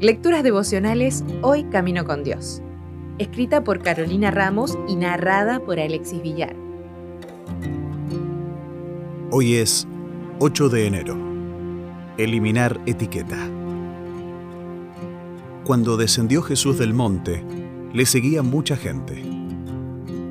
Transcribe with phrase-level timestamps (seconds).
[0.00, 2.62] Lecturas devocionales Hoy Camino con Dios.
[3.18, 6.54] Escrita por Carolina Ramos y narrada por Alexis Villar.
[9.32, 9.88] Hoy es
[10.38, 11.16] 8 de enero.
[12.16, 13.36] Eliminar etiqueta.
[15.64, 17.44] Cuando descendió Jesús del monte,
[17.92, 19.20] le seguía mucha gente.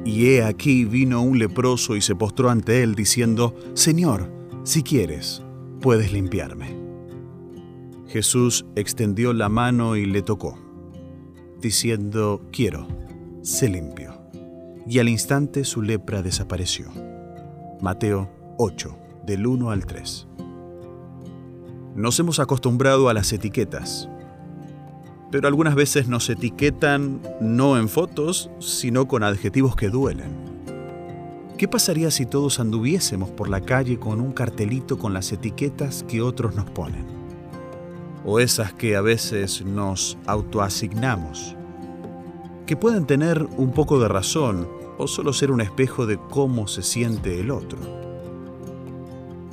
[0.06, 4.32] Y he aquí vino un leproso y se postró ante él diciendo, Señor,
[4.64, 5.44] si quieres,
[5.82, 6.87] puedes limpiarme.
[8.08, 10.58] Jesús extendió la mano y le tocó,
[11.60, 12.88] diciendo, quiero,
[13.42, 14.18] sé limpio.
[14.88, 16.88] Y al instante su lepra desapareció.
[17.82, 20.28] Mateo 8, del 1 al 3.
[21.96, 24.08] Nos hemos acostumbrado a las etiquetas,
[25.30, 30.32] pero algunas veces nos etiquetan no en fotos, sino con adjetivos que duelen.
[31.58, 36.22] ¿Qué pasaría si todos anduviésemos por la calle con un cartelito con las etiquetas que
[36.22, 37.17] otros nos ponen?
[38.30, 41.56] O esas que a veces nos autoasignamos,
[42.66, 46.84] que pueden tener un poco de razón o solo ser un espejo de cómo se
[46.84, 47.80] siente el otro.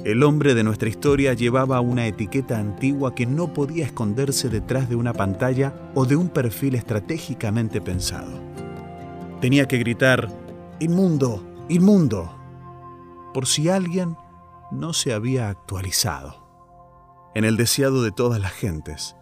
[0.04, 4.96] El hombre de nuestra historia llevaba una etiqueta antigua que no podía esconderse detrás de
[4.96, 8.32] una pantalla o de un perfil estratégicamente pensado.
[9.40, 10.28] Tenía que gritar,
[10.80, 12.34] inmundo, inmundo,
[13.32, 14.16] por si alguien
[14.72, 16.43] no se había actualizado
[17.34, 19.16] en el deseado de todas las gentes,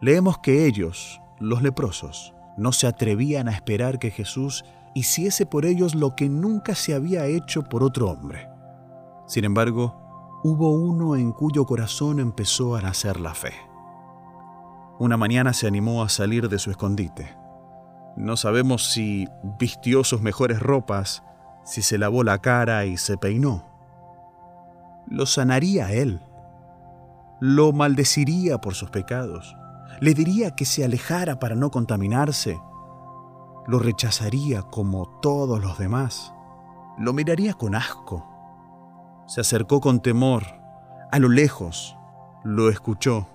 [0.00, 5.94] leemos que ellos, los leprosos, no se atrevían a esperar que Jesús hiciese por ellos
[5.94, 8.48] lo que nunca se había hecho por otro hombre.
[9.26, 13.52] Sin embargo, hubo uno en cuyo corazón empezó a nacer la fe.
[14.98, 17.36] Una mañana se animó a salir de su escondite.
[18.16, 19.28] No sabemos si
[19.60, 21.22] vistió sus mejores ropas,
[21.64, 23.64] si se lavó la cara y se peinó.
[25.06, 26.20] Lo sanaría él
[27.40, 29.56] lo maldeciría por sus pecados,
[30.00, 32.60] le diría que se alejara para no contaminarse,
[33.66, 36.32] lo rechazaría como todos los demás,
[36.98, 38.26] lo miraría con asco.
[39.26, 40.44] Se acercó con temor,
[41.12, 41.96] a lo lejos,
[42.44, 43.28] lo escuchó,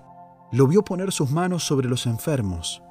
[0.50, 2.82] lo vio poner sus manos sobre los enfermos.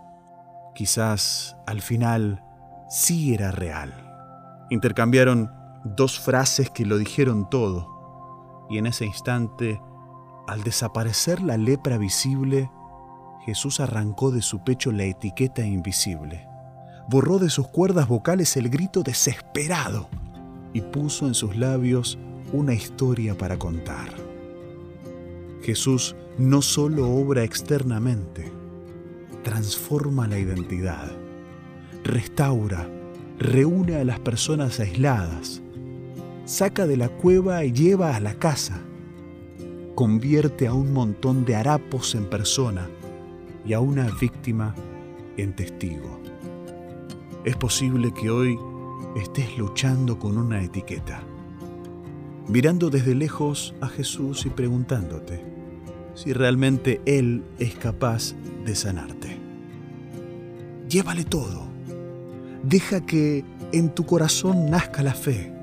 [0.73, 2.43] Quizás al final
[2.89, 3.93] sí era real.
[4.69, 5.51] Intercambiaron
[5.83, 9.81] dos frases que lo dijeron todo, y en ese instante
[10.47, 12.69] al desaparecer la lepra visible,
[13.45, 16.47] Jesús arrancó de su pecho la etiqueta invisible,
[17.09, 20.09] borró de sus cuerdas vocales el grito desesperado
[20.73, 22.17] y puso en sus labios
[22.51, 24.09] una historia para contar.
[25.61, 28.51] Jesús no solo obra externamente,
[29.43, 31.11] transforma la identidad,
[32.03, 32.89] restaura,
[33.39, 35.61] reúne a las personas aisladas,
[36.45, 38.81] saca de la cueva y lleva a la casa
[40.03, 42.89] convierte a un montón de harapos en persona
[43.65, 44.75] y a una víctima
[45.37, 46.19] en testigo.
[47.45, 48.59] Es posible que hoy
[49.15, 51.23] estés luchando con una etiqueta,
[52.49, 55.41] mirando desde lejos a Jesús y preguntándote
[56.15, 59.37] si realmente Él es capaz de sanarte.
[60.89, 61.63] Llévale todo.
[62.61, 65.53] Deja que en tu corazón nazca la fe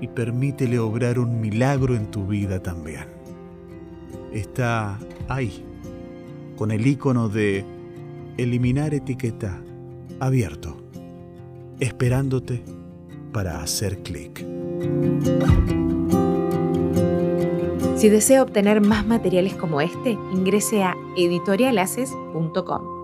[0.00, 3.17] y permítele obrar un milagro en tu vida también
[4.32, 5.64] está ahí,
[6.56, 7.64] con el icono de
[8.36, 9.60] eliminar etiqueta
[10.20, 10.76] abierto,
[11.80, 12.62] esperándote
[13.32, 14.44] para hacer clic.
[17.96, 22.97] Si desea obtener más materiales como este, ingrese a editorialaces.com.